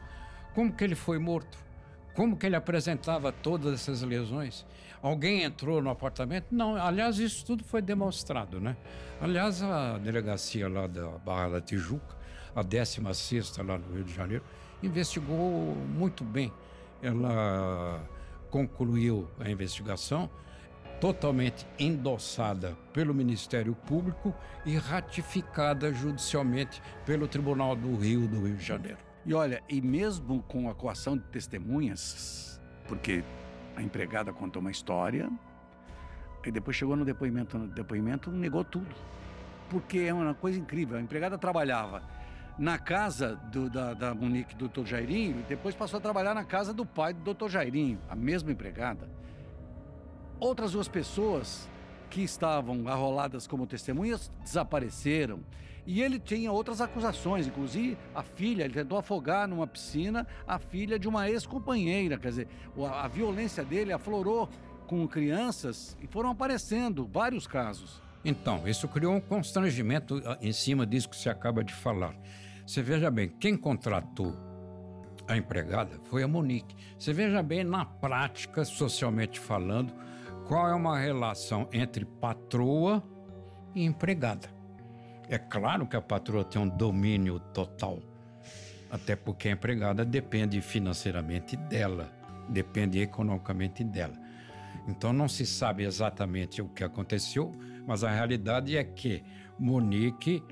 Como 0.54 0.72
que 0.72 0.84
ele 0.84 0.96
foi 0.96 1.18
morto? 1.18 1.58
Como 2.16 2.38
que 2.38 2.46
ele 2.46 2.56
apresentava 2.56 3.32
todas 3.32 3.74
essas 3.74 4.02
lesões? 4.04 4.66
Alguém 5.02 5.44
entrou 5.44 5.82
no 5.82 5.90
apartamento? 5.90 6.46
Não, 6.52 6.76
aliás, 6.76 7.18
isso 7.18 7.46
tudo 7.46 7.64
foi 7.64 7.82
demonstrado, 7.82 8.60
né? 8.60 8.78
Aliás, 9.20 9.62
a 9.64 9.98
delegacia 9.98 10.70
lá 10.70 10.88
da 10.88 11.08
Barra 11.20 11.50
da 11.50 11.62
Tijuca, 11.62 12.16
a 12.56 12.62
16 12.62 13.58
lá 13.58 13.78
no 13.78 13.96
Rio 13.96 14.04
de 14.04 14.14
Janeiro, 14.14 14.44
investigou 14.82 15.76
muito 15.76 16.24
bem. 16.24 16.54
Ela 17.02 18.02
concluiu 18.50 19.28
a 19.40 19.50
investigação 19.50 20.30
totalmente 21.02 21.68
endossada 21.78 22.78
pelo 22.94 23.14
Ministério 23.14 23.76
Público 23.76 24.34
e 24.66 24.78
ratificada 24.78 25.92
judicialmente 25.92 26.82
pelo 27.06 27.28
Tribunal 27.28 27.76
do 27.76 27.98
Rio 27.98 28.28
do 28.28 28.46
Rio 28.46 28.56
de 28.56 28.64
Janeiro. 28.64 29.13
E 29.26 29.34
olha, 29.34 29.64
e 29.70 29.82
mesmo 29.82 30.44
com 30.44 30.70
a 30.70 30.76
coação 30.76 31.18
de 31.18 31.24
testemunhas, 31.26 32.62
porque 32.88 33.24
a 33.76 33.82
empregada 33.82 34.34
contou 34.34 34.60
uma 34.60 34.72
história, 34.72 35.30
e 36.46 36.52
depois 36.52 36.76
chegou 36.76 36.96
no 36.96 37.06
depoimento, 37.06 37.58
no 37.58 37.68
depoimento 37.68 38.30
negou 38.30 38.64
tudo. 38.64 38.94
Porque 39.70 40.00
é 40.00 40.14
uma 40.14 40.34
coisa 40.34 40.60
incrível, 40.60 40.98
a 40.98 41.02
empregada 41.02 41.38
trabalhava 41.38 42.04
na 42.58 42.78
casa 42.78 43.36
do, 43.52 43.70
da, 43.70 43.94
da 43.94 44.14
Monique 44.14 44.56
do 44.56 44.68
Dr. 44.68 44.86
Jairinho 44.86 45.40
e 45.40 45.44
depois 45.44 45.74
passou 45.74 45.98
a 45.98 46.02
trabalhar 46.02 46.36
na 46.36 46.44
casa 46.44 46.74
do 46.74 46.86
pai 46.86 47.14
do 47.14 47.34
Dr. 47.34 47.50
Jairinho, 47.50 48.00
a 48.10 48.16
mesma 48.16 48.52
empregada. 48.52 49.10
Outras 50.40 50.74
duas 50.74 50.88
pessoas 50.88 51.68
que 52.14 52.22
estavam 52.22 52.88
arroladas 52.88 53.48
como 53.48 53.66
testemunhas 53.66 54.32
desapareceram. 54.44 55.40
E 55.84 56.00
ele 56.00 56.20
tinha 56.20 56.52
outras 56.52 56.80
acusações, 56.80 57.48
inclusive 57.48 57.98
a 58.14 58.22
filha, 58.22 58.64
ele 58.64 58.74
tentou 58.76 59.00
afogar 59.00 59.48
numa 59.48 59.66
piscina 59.66 60.28
a 60.48 60.60
filha 60.60 61.00
de 61.00 61.08
uma 61.08 61.28
ex-companheira. 61.28 62.20
Quer 62.20 62.30
dizer, 62.30 62.48
a, 62.88 63.08
violência 63.08 63.66
dele 63.66 63.92
aflorou 63.92 64.48
com 64.86 65.08
crianças 65.08 65.98
e 66.02 66.08
foram 66.08 66.30
aparecendo 66.30 67.10
vários 67.12 67.48
casos. 67.48 68.00
Então, 68.24 68.68
isso 68.68 68.88
criou 68.88 69.16
um 69.16 69.20
constrangimento 69.20 70.22
ah, 70.24 70.38
em 70.40 70.54
cima 70.54 70.86
disso 70.86 71.10
que 71.10 71.18
você 71.18 71.30
acaba 71.30 71.64
de 71.64 71.74
falar. 71.74 72.16
Você 72.66 72.84
veja 72.84 73.10
bem, 73.10 73.28
quem 73.28 73.58
contratou 73.58 74.38
a 75.28 75.36
empregada 75.36 76.00
foi 76.06 76.22
a 76.22 76.28
Monique. 76.28 76.76
Você 76.98 77.12
veja 77.12 77.42
bem, 77.42 77.64
na 77.64 77.84
prática, 77.84 78.64
socialmente 78.64 79.40
falando, 79.40 79.92
qual 80.48 80.68
é 80.68 80.74
uma 80.74 81.00
relação 81.00 81.68
entre 81.72 82.06
patroa 82.06 83.04
e 83.74 83.84
empregada. 83.84 84.50
É 85.30 85.38
claro 85.38 85.88
que 85.88 85.96
a 85.96 86.02
patroa 86.02 86.44
tem 86.44 86.62
um 86.62 86.68
domínio 86.68 87.40
total, 87.40 88.00
até 88.92 89.16
porque 89.16 89.48
a 89.48 89.52
empregada 89.52 90.04
depende 90.04 90.60
financeiramente 90.62 91.56
dela, 91.56 92.12
depende 92.50 93.00
economicamente 93.00 93.84
dela. 93.84 94.14
Então 94.88 95.14
não 95.14 95.30
se 95.30 95.46
sabe 95.46 95.84
exatamente 95.84 96.62
o 96.62 96.68
que 96.68 96.84
aconteceu, 96.84 97.52
mas 97.88 98.04
a 98.04 98.12
realidade 98.12 98.76
é 98.76 98.84
que 98.84 99.24
Monique 99.58 100.44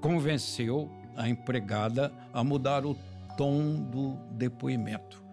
convenceu 0.00 0.90
a 1.16 1.28
empregada 1.28 2.12
a 2.32 2.44
mudar 2.44 2.84
o 2.84 2.96
tom 3.36 3.74
do 3.90 4.14
depoimento 4.32 5.27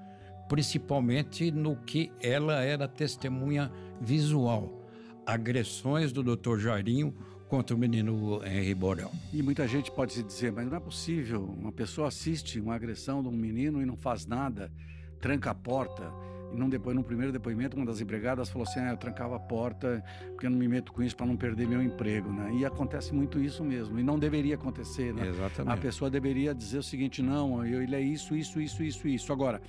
principalmente 0.47 1.51
no 1.51 1.75
que 1.75 2.11
ela 2.21 2.61
era 2.61 2.87
testemunha 2.87 3.71
visual. 3.99 4.83
Agressões 5.25 6.11
do 6.11 6.23
Dr. 6.23 6.59
Jairinho 6.59 7.13
contra 7.47 7.75
o 7.75 7.79
menino 7.79 8.41
Henri 8.45 8.73
Borel. 8.73 9.11
E 9.33 9.41
muita 9.41 9.67
gente 9.67 9.91
pode 9.91 10.13
se 10.13 10.23
dizer, 10.23 10.51
mas 10.51 10.67
não 10.67 10.77
é 10.77 10.79
possível. 10.79 11.43
Uma 11.43 11.71
pessoa 11.71 12.07
assiste 12.07 12.59
uma 12.59 12.75
agressão 12.75 13.21
de 13.21 13.29
um 13.29 13.31
menino 13.31 13.81
e 13.81 13.85
não 13.85 13.95
faz 13.95 14.25
nada, 14.25 14.71
tranca 15.19 15.51
a 15.51 15.55
porta. 15.55 16.11
E 16.53 16.57
num, 16.57 16.69
depois, 16.69 16.95
no 16.95 17.03
primeiro 17.03 17.31
depoimento, 17.31 17.75
uma 17.75 17.85
das 17.85 17.99
empregadas 17.99 18.49
falou 18.49 18.67
assim: 18.67 18.79
ah, 18.79 18.91
eu 18.91 18.97
trancava 18.97 19.35
a 19.35 19.39
porta 19.39 20.03
porque 20.29 20.45
eu 20.45 20.49
não 20.51 20.57
me 20.57 20.67
meto 20.67 20.91
com 20.93 21.01
isso 21.01 21.15
para 21.15 21.25
não 21.25 21.35
perder 21.35 21.67
meu 21.67 21.81
emprego. 21.81 22.31
Né? 22.31 22.57
E 22.59 22.65
acontece 22.65 23.13
muito 23.13 23.39
isso 23.39 23.63
mesmo. 23.63 23.99
E 23.99 24.03
não 24.03 24.17
deveria 24.19 24.55
acontecer. 24.55 25.13
Né? 25.13 25.27
Exatamente. 25.27 25.73
A 25.73 25.77
pessoa 25.77 26.09
deveria 26.09 26.53
dizer 26.53 26.77
o 26.77 26.83
seguinte: 26.83 27.21
não, 27.21 27.65
ele 27.65 27.95
é 27.95 28.01
isso, 28.01 28.35
isso, 28.35 28.59
isso, 28.59 28.83
isso, 28.83 29.07
isso. 29.07 29.33
Agora. 29.33 29.61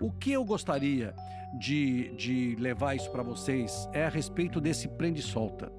O 0.00 0.10
que 0.10 0.32
eu 0.32 0.44
gostaria 0.44 1.14
de, 1.58 2.10
de 2.16 2.56
levar 2.56 2.94
isso 2.94 3.10
para 3.10 3.22
vocês 3.22 3.88
é 3.92 4.04
a 4.04 4.08
respeito 4.08 4.60
desse 4.60 4.88
prende-solta. 4.88 5.72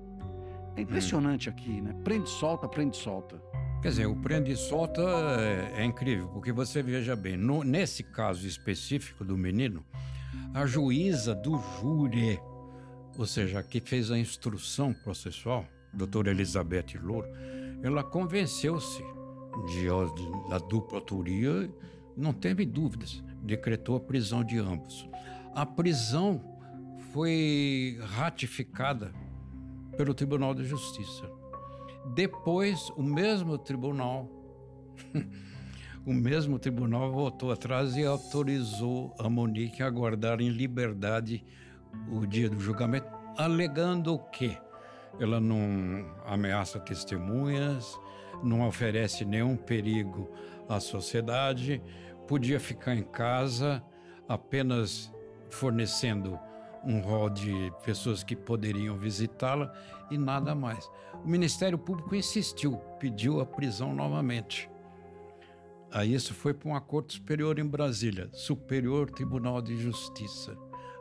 É 0.76 0.82
impressionante 0.82 1.50
hum. 1.50 1.54
aqui, 1.54 1.82
né? 1.82 1.94
Prende-solta, 2.04 2.68
prende-solta. 2.68 3.42
Quer 3.82 3.90
dizer, 3.90 4.08
o 4.08 4.16
prende-solta 4.16 5.02
é, 5.02 5.82
é, 5.82 5.86
incrível, 5.86 6.28
porque 6.30 6.52
você 6.52 6.82
veja 6.82 7.16
bem, 7.16 7.38
no, 7.38 7.64
nesse 7.64 8.04
caso 8.04 8.48
específico 8.48 9.24
do 9.24 9.38
menino, 9.38 9.86
a 10.54 10.66
juíza 10.66 11.36
do 11.36 11.58
júri, 11.58 12.40
ou 13.18 13.26
seja, 13.26 13.62
que 13.62 13.80
fez 13.80 14.10
a 14.10 14.18
instrução 14.18 14.92
processual, 14.92 15.66
doutora 15.94 16.32
Elizabeth 16.32 16.98
Louro, 17.02 17.28
ela 17.84 18.04
convenceu-se 18.04 19.04
de, 19.68 19.88
da 20.50 20.58
dupla 20.58 20.98
autoria, 20.98 21.70
não 22.18 22.34
teve 22.34 22.66
dúvidas 22.66 23.24
decretou 23.46 23.96
a 23.96 24.00
prisão 24.00 24.44
de 24.44 24.58
ambos. 24.58 25.08
A 25.54 25.66
prisão 25.66 26.42
foi 27.14 27.98
ratificada 28.02 29.14
pelo 29.96 30.14
Tribunal 30.14 30.54
de 30.54 30.66
Justiça. 30.66 31.30
Depois, 32.14 32.90
o 32.98 33.02
mesmo 33.02 33.58
tribunal, 33.58 34.30
o 36.06 36.14
mesmo 36.14 36.60
tribunal 36.60 37.12
voltou 37.12 37.52
atrás 37.52 37.96
e 37.96 38.06
autorizou 38.06 39.16
a 39.18 39.30
Monique 39.30 39.82
a 39.82 39.88
aguardar 39.88 40.42
em 40.42 40.50
liberdade 40.50 41.44
o 42.12 42.26
dia 42.26 42.50
do 42.50 42.60
julgamento, 42.60 43.08
alegando 43.38 44.20
que 44.32 44.58
ela 45.20 45.40
não 45.40 46.06
ameaça 46.26 46.80
testemunhas, 46.80 47.98
não 48.44 48.68
oferece 48.68 49.24
nenhum 49.24 49.56
perigo 49.56 50.30
à 50.68 50.80
sociedade, 50.80 51.82
podia 52.28 52.60
ficar 52.60 52.96
em 52.96 53.04
casa 53.04 53.84
apenas 54.28 55.12
fornecendo 55.50 56.40
um 56.84 57.00
rol 57.00 57.30
de 57.30 57.72
pessoas 57.84 58.24
que 58.24 58.36
poderiam 58.36 58.98
visitá-la 58.98 59.74
e 60.12 60.18
nada 60.18 60.54
mais. 60.54 60.90
O 61.24 61.28
Ministério 61.28 61.78
Público 61.78 62.16
insistiu, 62.16 62.78
pediu 63.00 63.40
a 63.40 63.46
prisão 63.46 63.94
novamente. 63.94 64.70
Aí 65.92 66.14
isso 66.14 66.34
foi 66.34 66.54
para 66.54 66.70
uma 66.70 66.82
corte 66.82 67.14
superior 67.14 67.58
em 67.58 67.66
Brasília, 67.66 68.30
Superior 68.34 69.10
Tribunal 69.10 69.62
de 69.62 69.78
Justiça. 69.78 70.58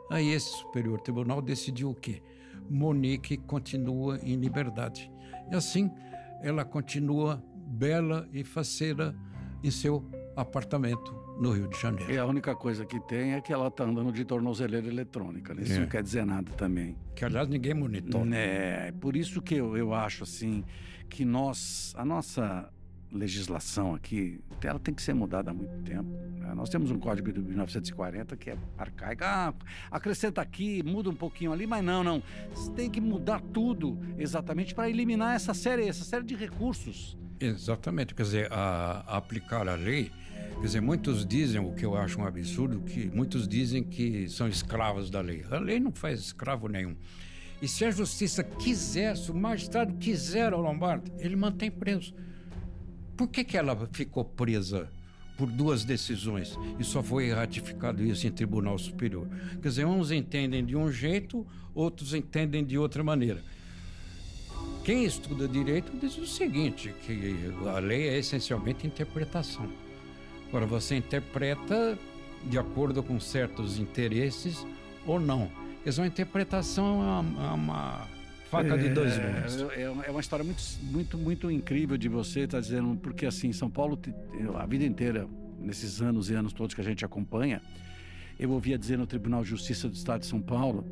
Aí 0.09 0.31
esse 0.31 0.49
Superior 0.57 1.01
Tribunal 1.01 1.41
decidiu 1.41 1.89
o 1.89 1.95
quê? 1.95 2.21
Monique 2.69 3.37
continua 3.37 4.17
em 4.19 4.35
liberdade. 4.35 5.11
E 5.51 5.55
assim 5.55 5.91
ela 6.41 6.63
continua 6.63 7.43
bela 7.67 8.27
e 8.31 8.43
faceira 8.43 9.15
em 9.63 9.69
seu 9.71 10.07
apartamento 10.35 11.13
no 11.39 11.51
Rio 11.51 11.67
de 11.67 11.79
Janeiro. 11.79 12.11
E 12.11 12.17
a 12.17 12.25
única 12.25 12.55
coisa 12.55 12.85
que 12.85 12.99
tem 12.99 13.33
é 13.33 13.41
que 13.41 13.53
ela 13.53 13.67
está 13.67 13.83
andando 13.83 14.11
de 14.11 14.25
tornozeleira 14.25 14.87
eletrônica. 14.87 15.53
Né? 15.53 15.63
Isso 15.63 15.73
é. 15.73 15.79
não 15.79 15.87
quer 15.87 16.03
dizer 16.03 16.25
nada 16.25 16.51
também. 16.53 16.97
Que, 17.15 17.25
aliás, 17.25 17.47
ninguém 17.47 17.73
monitora. 17.73 18.35
É, 18.35 18.91
por 18.99 19.15
isso 19.15 19.41
que 19.41 19.55
eu, 19.55 19.77
eu 19.77 19.93
acho, 19.93 20.23
assim, 20.23 20.63
que 21.09 21.23
nós, 21.23 21.93
a 21.97 22.03
nossa 22.05 22.69
legislação 23.11 23.95
aqui, 23.95 24.41
ela 24.61 24.79
tem 24.79 24.93
que 24.93 25.01
ser 25.01 25.13
mudada 25.13 25.51
há 25.51 25.53
muito 25.53 25.81
tempo. 25.83 26.09
Né? 26.39 26.53
Nós 26.53 26.69
temos 26.69 26.91
um 26.91 26.99
código 26.99 27.31
de 27.31 27.39
1940 27.39 28.35
que 28.35 28.49
é 28.49 28.57
arcaico. 28.77 29.23
Ah, 29.23 29.53
acrescenta 29.89 30.41
aqui, 30.41 30.83
muda 30.83 31.09
um 31.09 31.15
pouquinho 31.15 31.53
ali, 31.53 31.65
mas 31.65 31.83
não, 31.83 32.03
não. 32.03 32.21
Você 32.53 32.71
tem 32.71 32.89
que 32.89 32.99
mudar 32.99 33.39
tudo 33.53 33.97
exatamente 34.17 34.75
para 34.75 34.89
eliminar 34.89 35.35
essa 35.35 35.53
série, 35.53 35.87
essa 35.87 36.03
série 36.03 36.25
de 36.25 36.35
recursos 36.35 37.17
Exatamente. 37.39 38.13
Quer 38.13 38.23
dizer, 38.23 38.51
a, 38.51 39.03
a 39.07 39.17
aplicar 39.17 39.67
a 39.67 39.75
lei. 39.75 40.11
Quer 40.53 40.61
dizer, 40.61 40.81
muitos 40.81 41.25
dizem, 41.25 41.59
o 41.59 41.73
que 41.73 41.85
eu 41.85 41.95
acho 41.95 42.19
um 42.19 42.25
absurdo, 42.25 42.79
que 42.81 43.09
muitos 43.13 43.47
dizem 43.47 43.83
que 43.83 44.27
são 44.29 44.47
escravos 44.47 45.09
da 45.09 45.21
lei. 45.21 45.45
A 45.51 45.59
lei 45.59 45.79
não 45.79 45.91
faz 45.91 46.19
escravo 46.19 46.67
nenhum. 46.67 46.95
E 47.61 47.67
se 47.67 47.85
a 47.85 47.91
justiça 47.91 48.43
quiser, 48.43 49.15
se 49.15 49.31
o 49.31 49.35
magistrado 49.35 49.93
quiser 49.95 50.53
ao 50.53 50.61
Lombardo, 50.61 51.11
ele 51.19 51.35
mantém 51.35 51.71
preso. 51.71 52.13
Por 53.15 53.27
que, 53.27 53.43
que 53.43 53.57
ela 53.57 53.87
ficou 53.91 54.25
presa 54.25 54.89
por 55.37 55.49
duas 55.49 55.85
decisões 55.85 56.57
e 56.79 56.83
só 56.83 57.01
foi 57.01 57.31
ratificado 57.31 58.03
isso 58.03 58.27
em 58.27 58.31
tribunal 58.31 58.77
superior? 58.77 59.27
Quer 59.61 59.69
dizer, 59.69 59.85
uns 59.85 60.11
entendem 60.11 60.65
de 60.65 60.75
um 60.75 60.91
jeito, 60.91 61.45
outros 61.73 62.13
entendem 62.13 62.63
de 62.63 62.77
outra 62.77 63.03
maneira. 63.03 63.41
Quem 64.83 65.05
estuda 65.05 65.47
direito 65.47 65.91
diz 65.97 66.17
o 66.17 66.27
seguinte, 66.27 66.93
que 67.05 67.51
a 67.67 67.79
lei 67.79 68.09
é 68.09 68.19
essencialmente 68.19 68.85
interpretação. 68.85 69.84
Agora, 70.55 70.67
você 70.67 70.95
interpreta 70.95 71.99
de 72.45 72.57
acordo 72.57 73.03
com 73.03 73.19
certos 73.19 73.77
interesses 73.77 74.65
ou 75.05 75.19
não. 75.19 75.51
Dizer, 75.83 75.99
uma 75.99 76.07
interpretação 76.07 77.03
é 77.03 77.19
uma, 77.19 77.47
é 77.47 77.51
uma 77.51 78.07
faca 78.49 78.77
de 78.77 78.87
dois 78.87 79.17
gumes. 79.17 79.73
É, 79.75 79.81
é, 79.81 80.09
uma 80.09 80.21
história 80.21 80.45
muito, 80.45 80.63
muito, 80.81 81.17
muito 81.17 81.51
incrível 81.51 81.97
de 81.97 82.07
você 82.07 82.43
estar 82.43 82.55
tá 82.55 82.61
dizendo, 82.61 82.97
porque 83.03 83.25
assim, 83.25 83.51
São 83.51 83.69
Paulo, 83.69 83.99
a 84.57 84.65
vida 84.65 84.85
inteira, 84.85 85.27
nesses 85.59 86.01
anos 86.01 86.29
e 86.29 86.33
anos 86.35 86.53
todos 86.53 86.73
que 86.73 86.79
a 86.79 86.85
gente 86.85 87.03
acompanha, 87.03 87.61
eu 88.39 88.49
ouvia 88.51 88.77
dizer 88.77 88.97
no 88.97 89.05
Tribunal 89.05 89.43
de 89.43 89.49
Justiça 89.49 89.89
do 89.89 89.95
Estado 89.95 90.21
de 90.21 90.27
São 90.27 90.41
Paulo 90.41 90.85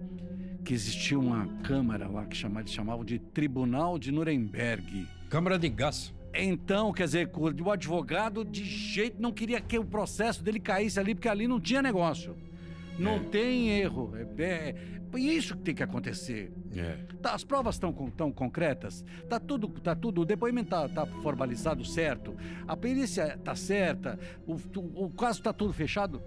que 0.66 0.74
existia 0.74 1.18
uma 1.18 1.48
câmara 1.64 2.10
lá 2.10 2.26
que 2.26 2.36
chamavam 2.36 3.06
de 3.06 3.18
Tribunal 3.18 3.98
de 3.98 4.12
Nuremberg. 4.12 5.08
Câmara 5.30 5.58
de 5.58 5.70
Gás. 5.70 6.14
Então, 6.34 6.92
quer 6.92 7.06
dizer, 7.06 7.30
o 7.36 7.70
advogado 7.70 8.44
de 8.44 8.64
jeito 8.64 9.22
não 9.22 9.32
queria 9.32 9.62
que 9.62 9.78
o 9.78 9.86
processo 9.86 10.44
dele 10.44 10.60
caísse 10.60 11.00
ali, 11.00 11.14
porque 11.14 11.30
ali 11.30 11.48
não 11.48 11.60
tinha 11.60 11.82
negócio. 11.82 12.36
Não 12.98 13.16
é. 13.16 13.20
tem 13.20 13.70
erro. 13.70 14.14
É, 14.16 14.44
é, 14.44 14.76
é, 15.14 15.20
isso 15.20 15.56
que 15.56 15.62
tem 15.62 15.76
que 15.76 15.84
acontecer. 15.84 16.52
É. 16.76 16.98
Tá, 17.22 17.34
as 17.34 17.44
provas 17.44 17.76
estão 17.76 17.94
tão 18.12 18.32
concretas, 18.32 19.06
tá 19.30 19.40
tudo, 19.40 19.68
tá 19.68 19.96
tudo, 19.96 20.22
o 20.22 20.26
depoimento 20.26 20.72
tá, 20.72 20.90
tá 20.90 21.06
formalizado 21.06 21.86
certo, 21.86 22.36
a 22.68 22.76
perícia 22.76 23.38
tá 23.44 23.56
certa, 23.56 24.20
o, 24.48 24.54
o, 24.54 25.06
o 25.06 25.10
caso 25.12 25.42
tá 25.42 25.54
tudo 25.54 25.72
fechado. 25.72 26.22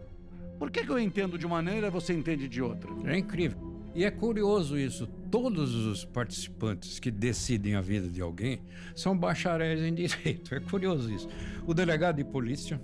Por 0.58 0.70
que, 0.70 0.84
que 0.84 0.90
eu 0.90 0.98
entendo 0.98 1.36
de 1.36 1.44
uma 1.44 1.56
maneira 1.56 1.88
e 1.88 1.90
você 1.90 2.14
entende 2.14 2.48
de 2.48 2.62
outra? 2.62 2.90
É 3.04 3.18
incrível. 3.18 3.75
E 3.97 4.05
é 4.05 4.11
curioso 4.11 4.79
isso. 4.79 5.07
Todos 5.31 5.75
os 5.75 6.05
participantes 6.05 6.99
que 6.99 7.11
decidem 7.11 7.76
a 7.76 7.81
vida 7.81 8.07
de 8.09 8.21
alguém 8.21 8.61
são 8.95 9.17
bacharéis 9.17 9.81
em 9.81 9.95
direito. 9.95 10.55
É 10.55 10.61
curioso 10.61 11.11
isso. 11.11 11.26
O 11.67 11.73
delegado 11.73 12.17
de 12.17 12.25
polícia, 12.25 12.79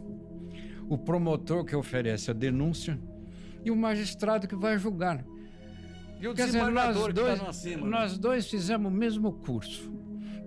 o 0.89 0.97
promotor 0.97 1.67
que 1.67 1.77
oferece 1.77 2.31
a 2.31 2.35
denúncia 2.35 2.99
e 3.63 3.71
o 3.71 3.77
magistrado 3.77 4.49
que 4.49 4.57
vai 4.57 4.79
julgar. 4.79 5.23
E 6.19 6.27
o 6.27 6.35
Quer 6.35 6.47
dizer, 6.47 6.63
nós 6.71 6.97
tá 6.97 7.09
dois, 7.09 7.41
tá 7.41 7.49
acima, 7.51 7.85
né? 7.85 7.91
nós 7.91 8.17
dois 8.17 8.49
fizemos 8.49 8.91
o 8.91 8.95
mesmo 8.95 9.33
curso. 9.33 9.93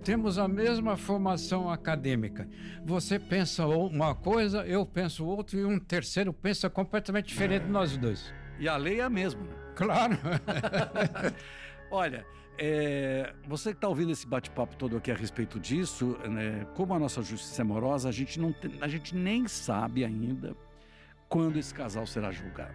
Temos 0.02 0.36
a 0.36 0.48
mesma 0.48 0.96
formação 0.96 1.70
acadêmica. 1.70 2.48
Você 2.84 3.20
pensa 3.20 3.64
uma 3.66 4.16
coisa, 4.16 4.66
eu 4.66 4.84
penso 4.84 5.24
outra, 5.24 5.60
e 5.60 5.64
um 5.64 5.78
terceiro 5.78 6.32
pensa 6.32 6.68
completamente 6.68 7.28
diferente 7.28 7.66
de 7.66 7.70
nós 7.70 7.96
dois. 7.96 8.34
E 8.58 8.68
a 8.68 8.76
lei 8.76 8.98
é 8.98 9.04
a 9.04 9.10
mesma, 9.10 9.42
né? 9.42 9.65
Claro. 9.76 10.18
Olha, 11.90 12.26
é, 12.58 13.32
você 13.46 13.70
que 13.70 13.76
está 13.76 13.88
ouvindo 13.88 14.10
esse 14.10 14.26
bate-papo 14.26 14.74
todo 14.76 14.96
aqui 14.96 15.10
a 15.10 15.14
respeito 15.14 15.60
disso, 15.60 16.18
né, 16.28 16.66
como 16.74 16.94
a 16.94 16.98
nossa 16.98 17.22
justiça 17.22 17.62
é 17.62 17.64
morosa, 17.64 18.08
a 18.08 18.12
gente, 18.12 18.40
não 18.40 18.52
tem, 18.52 18.72
a 18.80 18.88
gente 18.88 19.14
nem 19.14 19.46
sabe 19.46 20.04
ainda 20.04 20.56
quando 21.28 21.58
esse 21.58 21.72
casal 21.72 22.06
será 22.06 22.32
julgado. 22.32 22.74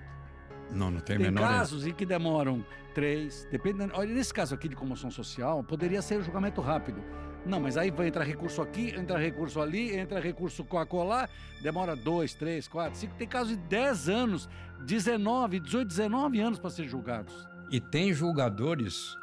Não, 0.71 0.89
não 0.91 1.01
tem, 1.01 1.17
tem 1.17 1.25
menor... 1.25 1.41
casos 1.41 1.85
em 1.85 1.93
que 1.93 2.05
demoram 2.05 2.63
três, 2.93 3.45
depende. 3.51 3.89
Olha, 3.93 4.13
nesse 4.13 4.33
caso 4.33 4.53
aqui 4.55 4.69
de 4.69 4.75
comoção 4.75 5.09
social, 5.11 5.63
poderia 5.63 6.01
ser 6.01 6.21
julgamento 6.21 6.61
rápido. 6.61 7.03
Não, 7.45 7.59
mas 7.59 7.75
aí 7.75 7.89
vai 7.89 8.07
entrar 8.07 8.23
recurso 8.23 8.61
aqui, 8.61 8.93
entra 8.95 9.17
recurso 9.17 9.59
ali, 9.59 9.97
entra 9.97 10.19
recurso 10.19 10.63
colar, 10.63 11.29
demora 11.61 11.95
dois, 11.95 12.33
três, 12.33 12.67
quatro, 12.67 12.99
cinco. 12.99 13.15
Tem 13.15 13.27
casos 13.27 13.57
de 13.57 13.63
10 13.63 14.09
anos, 14.09 14.49
19, 14.85 15.59
18, 15.59 15.87
19 15.87 16.39
anos 16.39 16.59
para 16.59 16.69
ser 16.69 16.87
julgados. 16.87 17.47
E 17.71 17.79
tem 17.79 18.13
julgadores 18.13 19.17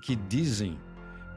que 0.00 0.14
dizem 0.14 0.78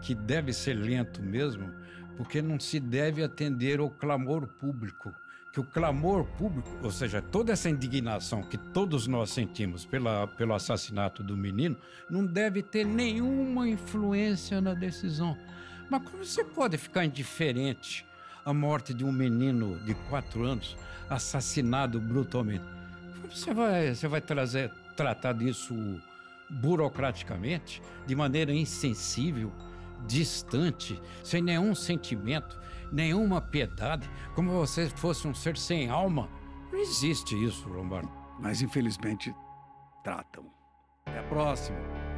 que 0.02 0.14
deve 0.14 0.54
ser 0.54 0.74
lento 0.74 1.22
mesmo, 1.22 1.72
porque 2.18 2.42
não 2.42 2.60
se 2.60 2.80
deve 2.80 3.24
atender 3.24 3.80
ao 3.80 3.90
clamor 3.90 4.48
público. 4.48 5.14
Que 5.54 5.60
o 5.60 5.66
clamor 5.66 6.26
público, 6.38 6.70
ou 6.82 6.92
seja, 6.92 7.22
toda 7.22 7.52
essa 7.52 7.70
indignação 7.70 8.42
que 8.42 8.58
todos 8.58 9.06
nós 9.06 9.32
sentimos 9.32 9.86
pela, 9.86 10.26
pelo 10.26 10.54
assassinato 10.54 11.22
do 11.22 11.36
menino, 11.36 11.76
não 12.10 12.26
deve 12.26 12.64
ter 12.64 12.86
nenhuma 12.86 13.68
influência 13.68 14.62
na 14.62 14.74
decisão. 14.74 15.38
Mas 15.92 16.04
como 16.04 16.24
você 16.24 16.42
pode 16.42 16.78
ficar 16.78 17.04
indiferente 17.04 18.06
à 18.46 18.54
morte 18.54 18.94
de 18.94 19.04
um 19.04 19.12
menino 19.12 19.78
de 19.82 19.94
quatro 20.10 20.46
anos 20.46 20.78
assassinado 21.10 22.00
brutalmente? 22.00 22.64
Você 23.30 23.54
vai, 23.54 23.94
você 23.94 24.08
vai 24.08 24.22
trazer, 24.22 24.72
tratar 24.96 25.34
disso 25.34 25.76
burocraticamente, 26.50 27.82
de 28.08 28.16
maneira 28.16 28.54
insensível, 28.54 29.52
distante, 30.08 30.98
sem 31.26 31.42
nenhum 31.42 31.76
sentimento, 31.76 32.58
nenhuma 32.90 33.42
piedade, 33.42 34.10
como 34.34 34.50
você 34.50 34.90
fosse 34.90 35.28
um 35.28 35.34
ser 35.34 35.58
sem 35.58 35.90
alma? 35.90 36.30
Não 36.72 36.80
existe 36.80 37.36
isso, 37.36 37.68
Lombardo. 37.68 38.10
Mas 38.40 38.62
infelizmente 38.62 39.36
tratam. 40.06 40.46
Até 41.06 41.20
a 41.20 41.24
próxima. 41.24 42.11